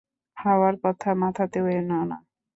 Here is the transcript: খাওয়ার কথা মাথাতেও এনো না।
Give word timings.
খাওয়ার 0.37 0.75
কথা 0.83 1.09
মাথাতেও 1.21 1.65
এনো 1.71 1.99
না। 2.09 2.17